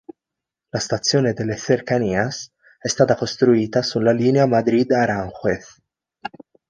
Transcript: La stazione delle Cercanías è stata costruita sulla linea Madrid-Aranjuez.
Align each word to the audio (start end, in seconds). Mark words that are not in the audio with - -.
La 0.71 0.79
stazione 0.79 1.31
delle 1.33 1.55
Cercanías 1.55 2.49
è 2.79 2.87
stata 2.87 3.13
costruita 3.13 3.83
sulla 3.83 4.11
linea 4.11 4.47
Madrid-Aranjuez. 4.47 5.79